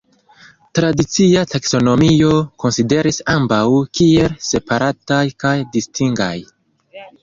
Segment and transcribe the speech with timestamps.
[0.79, 2.33] Tradicia taksonomio
[2.65, 3.63] konsideris ambaŭ
[4.01, 6.37] kiel separataj kaj distingaj.